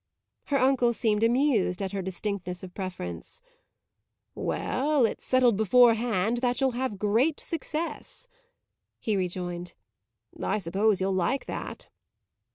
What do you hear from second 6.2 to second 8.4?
that you'll have great success,"